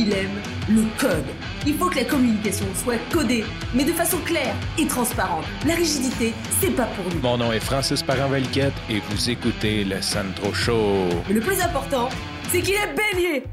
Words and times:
il 0.00 0.12
aime 0.14 0.40
le 0.68 0.82
code. 0.98 1.26
Il 1.66 1.74
faut 1.74 1.90
que 1.90 1.96
la 1.96 2.04
communication 2.04 2.64
soit 2.74 2.98
codée, 3.12 3.44
mais 3.74 3.84
de 3.84 3.92
façon 3.92 4.16
claire 4.24 4.54
et 4.78 4.86
transparente. 4.86 5.44
La 5.66 5.74
rigidité, 5.74 6.32
c'est 6.58 6.74
pas 6.74 6.86
pour 6.86 7.04
nous. 7.12 7.20
Mon 7.20 7.36
nom 7.36 7.52
est 7.52 7.60
Francis 7.60 8.02
parent 8.02 8.32
et 8.34 9.00
vous 9.10 9.30
écoutez 9.30 9.84
le 9.84 10.00
Sandro 10.00 10.54
Show. 10.54 11.08
Mais 11.28 11.34
le 11.34 11.40
plus 11.40 11.60
important, 11.60 12.08
c'est 12.48 12.62
qu'il 12.62 12.74
est 12.74 12.94
bélier. 12.94 13.44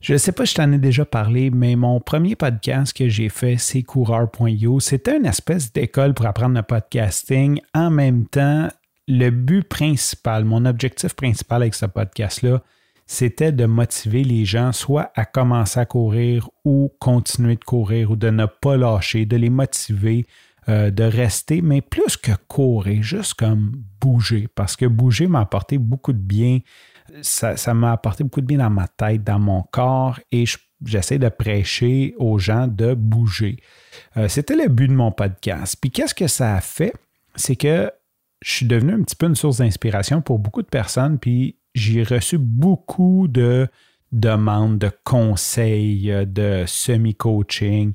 Je 0.00 0.12
ne 0.12 0.18
sais 0.18 0.30
pas 0.30 0.46
si 0.46 0.52
je 0.52 0.58
t'en 0.58 0.70
ai 0.70 0.78
déjà 0.78 1.04
parlé, 1.04 1.50
mais 1.50 1.74
mon 1.74 1.98
premier 1.98 2.36
podcast 2.36 2.96
que 2.96 3.08
j'ai 3.08 3.28
fait, 3.28 3.56
c'est 3.56 3.82
coureur.io. 3.82 4.78
C'était 4.78 5.16
une 5.16 5.26
espèce 5.26 5.72
d'école 5.72 6.14
pour 6.14 6.26
apprendre 6.26 6.54
le 6.54 6.62
podcasting. 6.62 7.60
En 7.74 7.90
même 7.90 8.26
temps, 8.26 8.68
le 9.08 9.30
but 9.30 9.64
principal, 9.64 10.44
mon 10.44 10.64
objectif 10.66 11.14
principal 11.14 11.62
avec 11.62 11.74
ce 11.74 11.86
podcast-là, 11.86 12.62
c'était 13.06 13.52
de 13.52 13.66
motiver 13.66 14.24
les 14.24 14.44
gens 14.44 14.72
soit 14.72 15.12
à 15.14 15.24
commencer 15.24 15.78
à 15.78 15.86
courir 15.86 16.50
ou 16.64 16.92
continuer 16.98 17.54
de 17.54 17.64
courir 17.64 18.10
ou 18.10 18.16
de 18.16 18.30
ne 18.30 18.46
pas 18.46 18.76
lâcher, 18.76 19.26
de 19.26 19.36
les 19.36 19.50
motiver, 19.50 20.26
euh, 20.68 20.90
de 20.90 21.04
rester, 21.04 21.62
mais 21.62 21.80
plus 21.80 22.16
que 22.16 22.32
courir, 22.48 23.00
juste 23.02 23.34
comme 23.34 23.70
bouger, 24.00 24.48
parce 24.52 24.74
que 24.74 24.86
bouger 24.86 25.28
m'a 25.28 25.42
apporté 25.42 25.78
beaucoup 25.78 26.12
de 26.12 26.18
bien. 26.18 26.58
Ça, 27.22 27.54
m'a 27.72 27.92
apporté 27.92 28.24
beaucoup 28.24 28.40
de 28.40 28.46
bien 28.46 28.58
dans 28.58 28.70
ma 28.70 28.88
tête, 28.88 29.22
dans 29.22 29.38
mon 29.38 29.62
corps, 29.62 30.18
et 30.32 30.44
j'essaie 30.84 31.20
de 31.20 31.28
prêcher 31.28 32.16
aux 32.18 32.38
gens 32.38 32.66
de 32.66 32.94
bouger. 32.94 33.58
Euh, 34.16 34.26
c'était 34.26 34.56
le 34.56 34.68
but 34.68 34.88
de 34.88 34.94
mon 34.94 35.12
podcast. 35.12 35.76
Puis 35.80 35.92
qu'est-ce 35.92 36.14
que 36.14 36.26
ça 36.26 36.56
a 36.56 36.60
fait? 36.60 36.92
C'est 37.36 37.54
que 37.54 37.92
je 38.42 38.50
suis 38.50 38.66
devenu 38.66 38.94
un 38.94 39.02
petit 39.02 39.14
peu 39.14 39.26
une 39.26 39.36
source 39.36 39.58
d'inspiration 39.58 40.20
pour 40.20 40.40
beaucoup 40.40 40.62
de 40.62 40.66
personnes, 40.66 41.20
puis 41.20 41.56
j'ai 41.76 42.02
reçu 42.02 42.38
beaucoup 42.38 43.28
de 43.28 43.68
demandes, 44.10 44.78
de 44.78 44.90
conseils, 45.04 46.12
de 46.26 46.64
semi-coaching, 46.66 47.92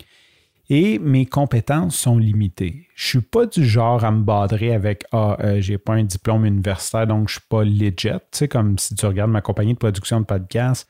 et 0.69 1.00
mes 1.00 1.25
compétences 1.25 1.97
sont 1.97 2.17
limitées. 2.17 2.88
Je 2.95 3.17
ne 3.17 3.22
suis 3.22 3.28
pas 3.30 3.45
du 3.45 3.66
genre 3.66 4.06
à 4.06 4.11
me 4.11 4.22
badrer 4.23 4.73
avec 4.73 5.03
Ah, 5.11 5.36
euh, 5.41 5.59
j'ai 5.59 5.78
pas 5.78 5.94
un 5.94 6.03
diplôme 6.03 6.45
universitaire, 6.45 7.08
donc 7.08 7.28
je 7.28 7.36
ne 7.36 7.39
suis 7.39 7.47
pas 7.50 7.64
legit. 7.64 7.94
Tu 7.97 8.09
sais, 8.31 8.47
comme 8.47 8.78
si 8.78 8.95
tu 8.95 9.06
regardes 9.06 9.31
ma 9.31 9.41
compagnie 9.41 9.73
de 9.73 9.80
production 9.80 10.22
de 10.22 10.25
podcast, 10.25 10.88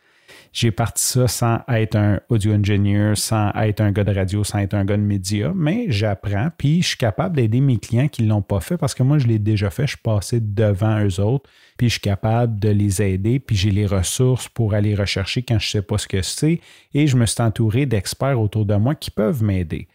j'ai 0.53 0.71
parti 0.71 1.03
ça 1.03 1.27
sans 1.27 1.59
être 1.67 1.95
un 1.95 2.19
audio 2.29 2.53
engineer, 2.53 3.15
sans 3.15 3.51
être 3.51 3.81
un 3.81 3.91
gars 3.91 4.03
de 4.03 4.13
radio, 4.13 4.43
sans 4.43 4.59
être 4.59 4.73
un 4.73 4.85
gars 4.85 4.97
de 4.97 5.01
média, 5.01 5.51
mais 5.55 5.85
j'apprends, 5.89 6.49
puis 6.57 6.81
je 6.81 6.89
suis 6.89 6.97
capable 6.97 7.35
d'aider 7.35 7.61
mes 7.61 7.77
clients 7.77 8.07
qui 8.07 8.23
ne 8.23 8.29
l'ont 8.29 8.41
pas 8.41 8.59
fait 8.59 8.77
parce 8.77 8.93
que 8.93 9.03
moi, 9.03 9.17
je 9.17 9.27
l'ai 9.27 9.39
déjà 9.39 9.69
fait, 9.69 9.83
je 9.83 9.91
suis 9.91 9.97
passé 9.97 10.39
devant 10.41 11.03
eux 11.03 11.19
autres, 11.19 11.49
puis 11.77 11.87
je 11.87 11.93
suis 11.93 12.01
capable 12.01 12.59
de 12.59 12.69
les 12.69 13.01
aider, 13.01 13.39
puis 13.39 13.55
j'ai 13.55 13.71
les 13.71 13.85
ressources 13.85 14.47
pour 14.47 14.73
aller 14.73 14.95
rechercher 14.95 15.41
quand 15.41 15.59
je 15.59 15.67
ne 15.67 15.71
sais 15.71 15.81
pas 15.81 15.97
ce 15.97 16.07
que 16.07 16.21
c'est, 16.21 16.59
et 16.93 17.07
je 17.07 17.17
me 17.17 17.25
suis 17.25 17.41
entouré 17.41 17.85
d'experts 17.85 18.39
autour 18.39 18.65
de 18.65 18.75
moi 18.75 18.95
qui 18.95 19.11
peuvent 19.11 19.43
m'aider. 19.43 19.87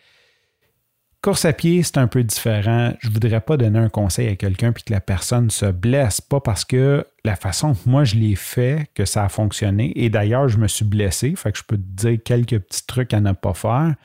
Course 1.26 1.44
à 1.44 1.52
pied, 1.52 1.82
c'est 1.82 1.98
un 1.98 2.06
peu 2.06 2.22
différent. 2.22 2.92
Je 3.00 3.08
ne 3.08 3.12
voudrais 3.12 3.40
pas 3.40 3.56
donner 3.56 3.80
un 3.80 3.88
conseil 3.88 4.28
à 4.28 4.36
quelqu'un 4.36 4.70
puis 4.70 4.84
que 4.84 4.92
la 4.92 5.00
personne 5.00 5.50
se 5.50 5.66
blesse, 5.66 6.20
pas 6.20 6.38
parce 6.38 6.64
que 6.64 7.04
la 7.24 7.34
façon 7.34 7.74
que 7.74 7.80
moi 7.88 8.04
je 8.04 8.14
l'ai 8.14 8.36
fait 8.36 8.88
que 8.94 9.04
ça 9.04 9.24
a 9.24 9.28
fonctionné. 9.28 9.92
Et 9.96 10.08
d'ailleurs, 10.08 10.46
je 10.48 10.56
me 10.58 10.68
suis 10.68 10.84
blessé, 10.84 11.34
fait 11.34 11.50
que 11.50 11.58
je 11.58 11.64
peux 11.64 11.78
te 11.78 11.82
dire 11.82 12.18
quelques 12.24 12.60
petits 12.60 12.86
trucs 12.86 13.12
à 13.12 13.20
ne 13.20 13.32
pas 13.32 13.54
faire. 13.54 13.96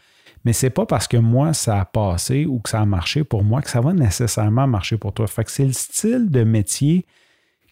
Mais 0.46 0.52
c'est 0.52 0.72
pas 0.72 0.88
parce 0.88 1.08
que 1.08 1.18
moi 1.18 1.54
ça 1.54 1.82
a 1.82 1.86
passé 1.86 2.48
ou 2.48 2.58
que 2.58 2.72
ça 2.72 2.82
a 2.82 2.86
marché 2.88 3.24
pour 3.24 3.44
moi 3.44 3.62
que 3.62 3.70
ça 3.70 3.82
va 3.82 3.94
nécessairement 3.94 4.66
marcher 4.66 4.98
pour 4.98 5.14
toi. 5.14 5.28
Fait 5.28 5.44
que 5.44 5.52
c'est 5.52 5.68
le 5.68 5.74
style 5.74 6.32
de 6.32 6.44
métier 6.44 7.06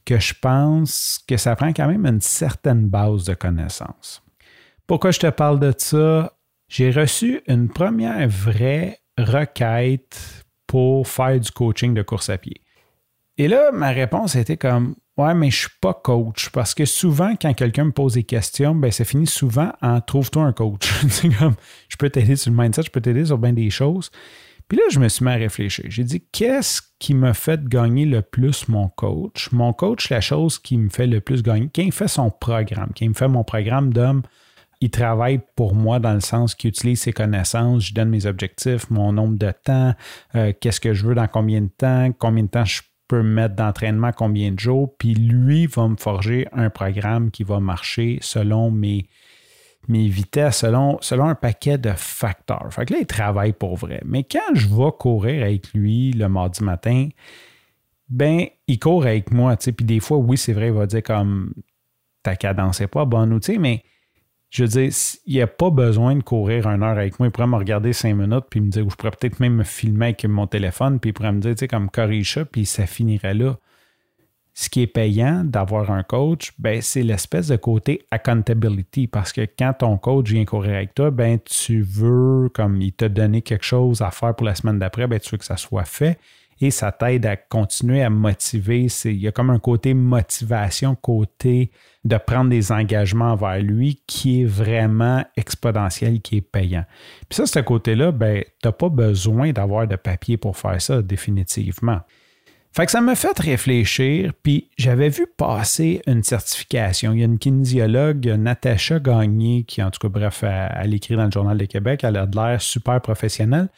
que 0.06 0.20
je 0.20 0.36
pense 0.40 1.26
que 1.28 1.38
ça 1.38 1.56
prend 1.56 1.74
quand 1.74 1.88
même 1.88 2.06
une 2.06 2.22
certaine 2.22 2.86
base 2.86 3.24
de 3.24 3.34
connaissances. 3.34 4.22
Pourquoi 4.86 5.10
je 5.10 5.18
te 5.18 5.30
parle 5.32 5.60
de 5.60 5.74
ça? 5.76 6.34
J'ai 6.68 6.92
reçu 6.92 7.42
une 7.48 7.68
première 7.68 8.30
vraie 8.30 9.00
requête 9.24 10.46
pour 10.68 11.08
faire 11.08 11.40
du 11.40 11.52
coaching 11.52 11.94
de 11.94 12.02
course 12.02 12.30
à 12.30 12.38
pied. 12.38 12.62
Et 13.38 13.48
là, 13.48 13.72
ma 13.72 13.90
réponse 13.90 14.36
était 14.36 14.58
comme 14.58 14.96
Ouais, 15.20 15.34
mais 15.34 15.52
je 15.52 15.58
ne 15.58 15.60
suis 15.70 15.78
pas 15.82 15.94
coach. 15.94 16.50
Parce 16.50 16.74
que 16.74 16.86
souvent, 16.86 17.36
quand 17.36 17.54
quelqu'un 17.54 17.84
me 17.86 17.92
pose 17.92 18.14
des 18.14 18.24
questions, 18.24 18.74
ben, 18.74 18.90
ça 18.90 19.04
finit 19.04 19.28
souvent 19.28 19.74
en 19.82 20.00
trouve-toi 20.00 20.44
un 20.44 20.54
coach. 20.54 20.90
comme, 21.40 21.56
je 21.90 21.98
peux 21.98 22.10
t'aider 22.10 22.38
sur 22.38 22.52
le 22.52 22.58
mindset, 22.58 22.84
je 22.84 22.90
peux 22.90 23.02
t'aider 23.02 23.26
sur 23.26 23.38
bien 23.38 23.52
des 23.52 23.70
choses. 23.70 24.12
Puis 24.70 24.78
là, 24.78 24.84
je 24.90 25.00
me 25.00 25.10
suis 25.10 25.26
mis 25.26 25.32
à 25.32 25.36
réfléchir. 25.36 25.84
J'ai 25.90 26.06
dit, 26.06 26.24
qu'est-ce 26.32 26.82
qui 27.00 27.16
me 27.16 27.34
fait 27.34 27.68
gagner 27.68 28.06
le 28.06 28.22
plus 28.22 28.70
mon 28.70 28.88
coach? 28.88 29.52
Mon 29.52 29.74
coach, 29.74 30.10
la 30.10 30.22
chose 30.22 30.58
qui 30.58 30.78
me 30.78 30.90
fait 30.90 31.08
le 31.08 31.20
plus 31.20 31.44
gagner, 31.44 31.70
quand 31.76 31.82
il 31.82 31.92
fait 31.92 32.08
son 32.08 32.30
programme, 32.30 32.92
il 33.02 33.10
me 33.10 33.14
fait 33.14 33.28
mon 33.28 33.44
programme 33.44 33.92
d'homme, 33.92 34.22
il 34.82 34.90
travaille 34.90 35.42
pour 35.56 35.76
moi 35.76 36.00
dans 36.00 36.14
le 36.14 36.22
sens 36.22 36.56
qu'il 36.56 36.70
utilise 36.70 37.02
ses 37.02 37.12
connaissances, 37.12 37.88
je 37.88 37.94
donne 37.94 38.10
mes 38.10 38.26
objectifs, 38.26 38.90
mon 38.90 39.12
nombre 39.12 39.38
de 39.38 39.52
temps, 39.52 39.94
euh, 40.36 40.54
qu'est-ce 40.60 40.80
que 40.80 40.94
je 40.94 41.06
veux 41.06 41.16
dans 41.16 41.28
combien 41.28 41.62
de 41.62 41.70
temps, 41.70 42.12
combien 42.18 42.44
de 42.44 42.50
temps 42.50 42.66
je 42.66 42.82
peux 43.08 43.24
mettre 43.24 43.56
d'entraînement, 43.56 44.12
combien 44.16 44.52
de 44.52 44.60
jours, 44.60 44.96
puis 44.98 45.16
lui 45.16 45.66
va 45.66 45.88
me 45.88 45.98
forger 45.98 46.48
un 46.54 46.70
programme 46.70 47.32
qui 47.32 47.44
va 47.44 47.60
marcher 47.60 48.20
selon 48.22 48.72
mes, 48.72 49.08
vitesses, 49.88 50.60
selon, 50.60 51.00
un 51.12 51.36
paquet 51.36 51.78
de 51.78 51.92
facteurs. 51.96 52.72
Fait 52.72 52.86
que 52.86 52.94
là, 52.94 53.00
il 53.02 53.08
travaille 53.08 53.54
pour 53.54 53.76
vrai. 53.76 54.02
Mais 54.06 54.24
quand 54.24 54.54
je 54.54 54.68
vais 54.68 54.92
courir 54.98 55.44
avec 55.44 55.74
lui 55.74 56.14
le 56.14 56.30
mardi 56.30 56.64
matin, 56.64 57.10
ben, 58.08 58.46
il 58.68 58.80
court 58.80 59.04
avec 59.04 59.32
moi, 59.32 59.58
tu 59.58 59.66
sais, 59.66 59.72
puis 59.72 59.86
des 59.86 60.00
fois, 60.00 60.18
oui, 60.18 60.38
c'est 60.38 60.54
vrai, 60.54 60.68
il 60.68 60.74
va 60.74 60.86
dire 60.86 61.04
comme 61.04 61.54
ta 62.22 62.36
cadence 62.36 62.80
n'est 62.80 62.88
pas 62.88 63.06
bonne 63.06 63.34
outil, 63.34 63.58
mais 63.58 63.84
je 64.50 64.64
veux 64.64 64.70
dire, 64.70 64.92
il 65.26 65.36
n'y 65.36 65.42
a 65.42 65.48
pas 65.48 65.70
besoin 65.70 66.16
de 66.16 66.24
courir 66.24 66.68
une 66.68 66.82
heure 66.82 66.98
avec 66.98 67.20
moi. 67.20 67.28
Il 67.28 67.32
pourrait 67.32 67.48
me 67.48 67.56
regarder 67.56 67.94
cinq 67.94 68.16
minutes 68.16 68.46
puis 68.50 68.62
me 68.62 68.70
dire, 68.70 68.86
ou 68.86 68.90
je 68.90 68.96
pourrais 68.96 69.12
peut-être 69.12 69.40
même 69.40 69.56
me 69.56 69.64
filmer 69.64 70.08
avec 70.08 70.26
mon 70.26 70.48
téléphone, 70.48 71.00
puis 71.00 71.12
il 71.12 71.14
pourrait 71.14 71.32
me 71.32 71.40
dire, 71.40 71.52
tu 71.52 71.60
sais, 71.60 71.68
comme 71.68 71.90
corrige 71.90 72.34
ça, 72.34 72.46
puis 72.46 72.66
ça 72.66 72.88
finirait 72.88 73.36
là. 73.36 73.58
Ce 74.56 74.68
qui 74.68 74.82
est 74.82 74.88
payant 74.88 75.44
d'avoir 75.46 75.92
un 75.92 76.04
coach, 76.04 76.52
ben, 76.58 76.82
c'est 76.82 77.04
l'espèce 77.04 77.48
de 77.48 77.56
côté 77.56 78.02
accountability, 78.12 79.08
parce 79.08 79.32
que 79.32 79.42
quand 79.42 79.74
ton 79.80 79.98
coach 79.98 80.32
vient 80.32 80.44
courir 80.46 80.74
avec 80.74 80.96
toi, 80.96 81.12
ben, 81.12 81.40
tu 81.40 81.82
veux, 81.82 82.50
comme 82.50 82.82
il 82.82 82.92
t'a 82.92 83.08
donné 83.08 83.42
quelque 83.44 83.66
chose 83.66 84.02
à 84.02 84.10
faire 84.10 84.36
pour 84.36 84.46
la 84.46 84.56
semaine 84.56 84.80
d'après, 84.80 85.08
ben, 85.08 85.20
tu 85.20 85.30
veux 85.30 85.38
que 85.38 85.46
ça 85.46 85.58
soit 85.58 85.86
fait 85.86 86.18
et 86.62 86.72
ça 86.72 86.92
t'aide 86.92 87.26
à 87.26 87.36
continuer 87.38 88.04
à 88.04 88.10
motiver. 88.10 88.88
Il 89.06 89.18
y 89.18 89.28
a 89.28 89.32
comme 89.32 89.50
un 89.50 89.60
côté 89.60 89.94
motivation, 89.94 90.96
côté 90.96 91.72
de 92.04 92.18
prendre 92.18 92.50
des 92.50 92.72
engagements 92.72 93.34
envers 93.34 93.62
lui 93.62 94.02
qui 94.08 94.42
est 94.42 94.46
vraiment 94.46 95.24
exponentiel, 95.38 96.22
qui 96.22 96.38
est 96.38 96.42
payant. 96.42 96.86
Puis 97.30 97.38
ça, 97.38 97.46
ce 97.46 97.60
côté-là, 97.60 98.12
ben, 98.12 98.44
tu 98.44 98.68
n'as 98.68 98.72
pas 98.72 98.90
besoin 98.90 99.52
d'avoir 99.52 99.88
de 99.88 99.96
papier 99.96 100.38
pour 100.38 100.58
faire 100.58 100.82
ça 100.82 101.02
définitivement. 101.02 102.00
Fait 102.72 102.86
que 102.86 102.92
ça 102.92 103.02
m'a 103.02 103.16
fait 103.16 103.38
réfléchir, 103.40 104.32
puis 104.44 104.70
j'avais 104.78 105.10
vu 105.10 105.26
passer 105.26 106.02
une 106.06 106.24
certification. 106.24 107.14
Il 107.14 107.20
y 107.20 107.24
a 107.24 107.26
une 107.26 107.40
kinésiologue, 107.40 108.28
Natacha 108.28 109.00
Gagné, 109.00 109.64
qui, 109.64 109.82
en 109.82 109.90
tout 109.90 110.00
cas, 110.00 110.08
bref, 110.08 110.44
elle, 110.44 110.94
écrit 110.94 111.16
dans 111.16 111.26
le 111.26 111.32
Journal 111.32 111.58
de 111.58 111.66
Québec, 111.66 112.02
elle 112.04 112.18
a 112.18 112.28
de 112.28 112.36
l'air 112.36 112.62
super 112.62 113.02
professionnelle 113.02 113.70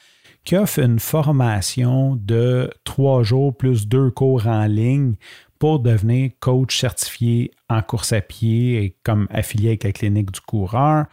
qui 0.44 0.56
offre 0.56 0.80
une 0.80 1.00
formation 1.00 2.16
de 2.16 2.70
trois 2.84 3.24
jours 3.24 3.56
plus 3.56 3.88
deux 3.88 4.10
cours 4.12 4.48
en 4.48 4.66
ligne 4.66 5.16
pour 5.60 5.80
devenir 5.80 6.32
coach 6.40 6.80
certifié 6.80 7.52
en 7.70 7.82
course 7.82 8.14
à 8.14 8.22
pied 8.22 8.84
et 8.84 8.98
comme 9.04 9.28
affilié 9.30 9.70
avec 9.70 9.84
la 9.84 9.92
clinique 9.92 10.32
du 10.32 10.42
coureur. 10.42 11.06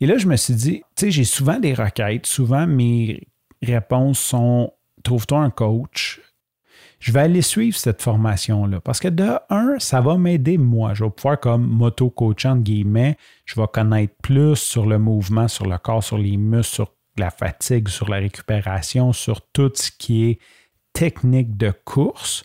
Et 0.00 0.06
là, 0.06 0.16
je 0.16 0.26
me 0.26 0.36
suis 0.36 0.54
dit, 0.54 0.78
tu 0.96 1.06
sais, 1.06 1.10
j'ai 1.10 1.24
souvent 1.24 1.58
des 1.58 1.74
requêtes, 1.74 2.26
souvent 2.26 2.66
mes 2.66 3.28
réponses 3.62 4.18
sont 4.18 4.72
trouve-toi 5.04 5.38
un 5.38 5.50
coach. 5.50 6.20
Je 6.98 7.12
vais 7.12 7.20
aller 7.20 7.42
suivre 7.42 7.76
cette 7.76 8.00
formation-là 8.00 8.80
parce 8.80 8.98
que 8.98 9.08
de 9.08 9.32
un, 9.50 9.78
ça 9.78 10.00
va 10.00 10.16
m'aider 10.16 10.56
moi. 10.56 10.94
Je 10.94 11.04
vais 11.04 11.10
pouvoir 11.10 11.38
comme 11.38 11.66
moto-coach 11.66 12.46
entre 12.46 12.62
guillemets, 12.62 13.18
je 13.44 13.60
vais 13.60 13.66
connaître 13.70 14.14
plus 14.22 14.56
sur 14.56 14.86
le 14.86 14.98
mouvement, 14.98 15.46
sur 15.46 15.66
le 15.66 15.76
corps, 15.76 16.02
sur 16.02 16.16
les 16.16 16.38
muscles, 16.38 16.74
sur 16.74 16.92
la 17.18 17.30
fatigue, 17.30 17.88
sur 17.88 18.08
la 18.08 18.18
récupération, 18.18 19.12
sur 19.12 19.40
tout 19.52 19.72
ce 19.74 19.90
qui 19.90 20.24
est 20.24 20.38
technique 20.92 21.56
de 21.56 21.72
course. 21.84 22.44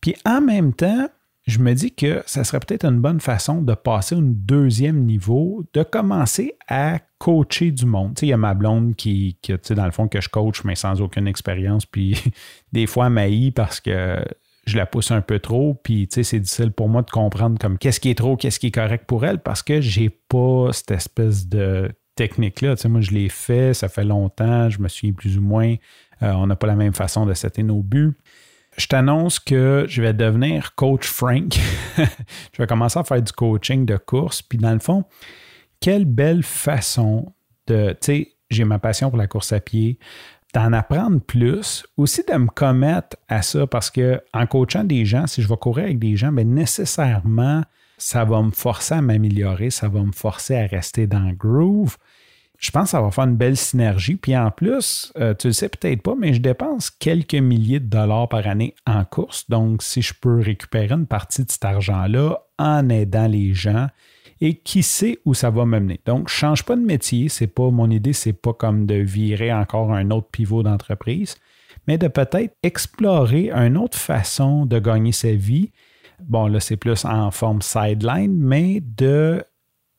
Puis 0.00 0.14
en 0.24 0.40
même 0.40 0.72
temps, 0.72 1.08
je 1.46 1.58
me 1.58 1.74
dis 1.74 1.92
que 1.92 2.22
ça 2.26 2.44
serait 2.44 2.60
peut-être 2.60 2.84
une 2.84 3.00
bonne 3.00 3.20
façon 3.20 3.62
de 3.62 3.74
passer 3.74 4.14
au 4.14 4.20
deuxième 4.22 5.04
niveau, 5.04 5.64
de 5.72 5.82
commencer 5.82 6.56
à 6.68 6.98
coacher 7.18 7.70
du 7.70 7.86
monde. 7.86 8.14
Tu 8.14 8.20
sais, 8.20 8.26
il 8.26 8.30
y 8.30 8.32
a 8.32 8.38
ma 8.38 8.54
blonde 8.54 8.94
qui, 8.94 9.38
qui 9.42 9.52
tu 9.52 9.58
sais, 9.62 9.74
dans 9.74 9.84
le 9.84 9.90
fond, 9.90 10.08
que 10.08 10.20
je 10.20 10.28
coach, 10.28 10.64
mais 10.64 10.74
sans 10.74 11.00
aucune 11.00 11.26
expérience. 11.26 11.86
Puis 11.86 12.22
des 12.72 12.86
fois, 12.86 13.10
m'haït 13.10 13.52
parce 13.52 13.80
que 13.80 14.24
je 14.66 14.76
la 14.76 14.86
pousse 14.86 15.10
un 15.10 15.20
peu 15.20 15.38
trop. 15.38 15.74
Puis, 15.82 16.06
tu 16.08 16.16
sais, 16.16 16.22
c'est 16.22 16.40
difficile 16.40 16.72
pour 16.72 16.88
moi 16.88 17.02
de 17.02 17.10
comprendre 17.10 17.58
comme 17.58 17.78
qu'est-ce 17.78 18.00
qui 18.00 18.10
est 18.10 18.14
trop, 18.14 18.36
qu'est-ce 18.36 18.60
qui 18.60 18.68
est 18.68 18.72
correct 18.72 19.04
pour 19.06 19.24
elle 19.24 19.40
parce 19.40 19.62
que 19.62 19.80
j'ai 19.80 20.10
pas 20.10 20.72
cette 20.72 20.92
espèce 20.92 21.48
de 21.48 21.90
technique-là. 22.14 22.76
Tu 22.76 22.82
sais, 22.82 22.88
moi, 22.88 23.00
je 23.00 23.10
l'ai 23.10 23.28
fait, 23.28 23.74
ça 23.74 23.88
fait 23.88 24.04
longtemps, 24.04 24.70
je 24.70 24.80
me 24.80 24.88
suis 24.88 25.12
plus 25.12 25.38
ou 25.38 25.42
moins. 25.42 25.74
Euh, 26.22 26.32
on 26.32 26.46
n'a 26.46 26.56
pas 26.56 26.66
la 26.66 26.76
même 26.76 26.94
façon 26.94 27.26
de 27.26 27.34
setter 27.34 27.62
nos 27.62 27.82
buts. 27.82 28.16
Je 28.76 28.86
t'annonce 28.86 29.40
que 29.40 29.84
je 29.88 30.00
vais 30.00 30.12
devenir 30.12 30.74
coach 30.74 31.06
Frank. 31.06 31.58
je 31.96 32.58
vais 32.58 32.66
commencer 32.66 32.98
à 32.98 33.04
faire 33.04 33.22
du 33.22 33.32
coaching 33.32 33.84
de 33.84 33.96
course. 33.96 34.42
Puis 34.42 34.58
dans 34.58 34.72
le 34.72 34.78
fond, 34.78 35.04
quelle 35.80 36.04
belle 36.04 36.42
façon 36.42 37.32
de, 37.66 37.90
tu 37.92 37.96
sais, 38.00 38.32
j'ai 38.50 38.64
ma 38.64 38.78
passion 38.78 39.10
pour 39.10 39.18
la 39.18 39.26
course 39.26 39.52
à 39.52 39.60
pied, 39.60 39.98
d'en 40.54 40.72
apprendre 40.72 41.20
plus, 41.20 41.86
aussi 41.96 42.22
de 42.26 42.34
me 42.34 42.48
commettre 42.48 43.16
à 43.28 43.42
ça 43.42 43.66
parce 43.66 43.90
que 43.90 44.20
en 44.34 44.46
coachant 44.46 44.84
des 44.84 45.04
gens, 45.04 45.26
si 45.26 45.42
je 45.42 45.48
vais 45.48 45.56
courir 45.56 45.84
avec 45.84 45.98
des 45.98 46.16
gens, 46.16 46.32
bien 46.32 46.44
nécessairement, 46.44 47.62
ça 47.98 48.24
va 48.24 48.42
me 48.42 48.50
forcer 48.50 48.94
à 48.94 49.02
m'améliorer, 49.02 49.70
ça 49.70 49.88
va 49.88 50.00
me 50.00 50.12
forcer 50.12 50.56
à 50.56 50.66
rester 50.66 51.06
dans 51.06 51.20
le 51.20 51.34
groove. 51.34 51.96
Je 52.58 52.70
pense 52.70 52.84
que 52.84 52.90
ça 52.90 53.00
va 53.00 53.10
faire 53.10 53.24
une 53.24 53.36
belle 53.36 53.56
synergie. 53.56 54.16
Puis 54.16 54.36
en 54.36 54.50
plus, 54.50 55.12
euh, 55.18 55.34
tu 55.34 55.46
le 55.46 55.52
sais 55.52 55.68
peut-être 55.68 56.02
pas, 56.02 56.14
mais 56.18 56.34
je 56.34 56.40
dépense 56.40 56.90
quelques 56.90 57.34
milliers 57.34 57.80
de 57.80 57.88
dollars 57.88 58.28
par 58.28 58.46
année 58.46 58.74
en 58.86 59.04
course. 59.04 59.48
Donc, 59.48 59.82
si 59.82 60.02
je 60.02 60.12
peux 60.12 60.40
récupérer 60.40 60.92
une 60.92 61.06
partie 61.06 61.44
de 61.44 61.50
cet 61.50 61.64
argent-là 61.64 62.38
en 62.58 62.88
aidant 62.90 63.28
les 63.28 63.54
gens, 63.54 63.86
et 64.40 64.54
qui 64.54 64.82
sait 64.82 65.18
où 65.24 65.34
ça 65.34 65.50
va 65.50 65.64
m'amener. 65.64 66.00
Donc, 66.06 66.28
change 66.28 66.64
pas 66.64 66.76
de 66.76 66.80
métier. 66.80 67.28
C'est 67.28 67.46
pas 67.46 67.70
mon 67.70 67.90
idée, 67.90 68.12
c'est 68.12 68.32
pas 68.32 68.52
comme 68.52 68.86
de 68.86 68.94
virer 68.94 69.52
encore 69.52 69.92
un 69.92 70.10
autre 70.10 70.28
pivot 70.30 70.62
d'entreprise, 70.62 71.36
mais 71.86 71.98
de 71.98 72.08
peut-être 72.08 72.54
explorer 72.62 73.50
une 73.50 73.76
autre 73.76 73.98
façon 73.98 74.64
de 74.64 74.78
gagner 74.78 75.12
sa 75.12 75.32
vie. 75.32 75.72
Bon, 76.22 76.46
là, 76.46 76.60
c'est 76.60 76.76
plus 76.76 77.04
en 77.04 77.30
forme 77.30 77.62
sideline, 77.62 78.34
mais 78.34 78.80
de 78.80 79.44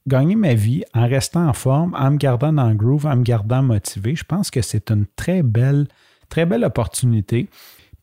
gagner 0.07 0.35
ma 0.35 0.55
vie 0.55 0.83
en 0.93 1.07
restant 1.07 1.47
en 1.47 1.53
forme, 1.53 1.95
en 1.95 2.11
me 2.11 2.17
gardant 2.17 2.53
dans 2.53 2.69
le 2.69 2.75
groove, 2.75 3.05
en 3.05 3.17
me 3.17 3.23
gardant 3.23 3.61
motivé. 3.61 4.15
Je 4.15 4.23
pense 4.23 4.49
que 4.49 4.61
c'est 4.61 4.89
une 4.89 5.05
très 5.15 5.43
belle, 5.43 5.87
très 6.29 6.45
belle 6.45 6.63
opportunité. 6.63 7.47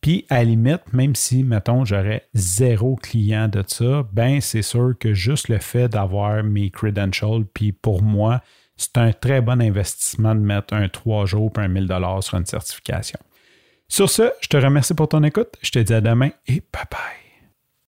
Puis, 0.01 0.25
à 0.29 0.37
la 0.37 0.45
limite, 0.45 0.93
même 0.93 1.15
si, 1.15 1.43
mettons, 1.43 1.85
j'aurais 1.85 2.29
zéro 2.35 2.97
client 2.97 3.49
de 3.49 3.65
ça, 3.67 4.07
ben 4.13 4.41
c'est 4.41 4.63
sûr 4.63 4.95
que 4.99 5.13
juste 5.13 5.49
le 5.49 5.59
fait 5.59 5.89
d'avoir 5.89 6.45
mes 6.45 6.71
credentials, 6.71 7.45
puis 7.53 7.73
pour 7.73 8.03
moi, 8.03 8.41
c'est 8.77 8.97
un 8.97 9.13
très 9.13 9.41
bon 9.41 9.61
investissement 9.61 10.35
de 10.35 10.41
mettre 10.41 10.73
un 10.73 10.89
3 10.89 11.27
jours 11.27 11.53
pour 11.53 11.63
un 11.63 11.69
1000 11.69 11.89
sur 12.21 12.39
une 12.39 12.47
certification. 12.47 13.19
Sur 13.89 14.09
ce, 14.09 14.31
je 14.41 14.49
te 14.49 14.57
remercie 14.57 14.95
pour 14.95 15.09
ton 15.09 15.25
écoute. 15.25 15.55
Je 15.63 15.71
te 15.71 15.79
dis 15.79 15.95
à 15.95 16.01
demain 16.01 16.31
et 16.47 16.63
bye 16.73 16.85
bye. 16.91 17.28